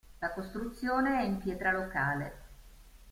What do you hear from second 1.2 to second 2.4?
in pietra locale.